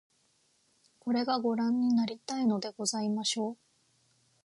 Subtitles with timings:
[0.99, 3.57] これが御覧になりたいのでございましょう